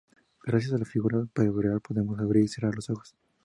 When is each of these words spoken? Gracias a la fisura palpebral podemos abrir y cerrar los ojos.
Gracias 0.43 0.73
a 0.73 0.79
la 0.79 0.85
fisura 0.85 1.23
palpebral 1.31 1.79
podemos 1.79 2.19
abrir 2.19 2.45
y 2.45 2.47
cerrar 2.47 2.73
los 2.73 2.89
ojos. 2.89 3.15